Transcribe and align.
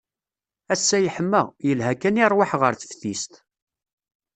Ass-a 0.73 0.97
yeḥma, 0.99 1.43
yelha 1.67 1.93
kan 2.01 2.19
i 2.21 2.25
rrwaḥ 2.29 2.51
ɣer 2.61 2.73
teftist. 2.75 3.33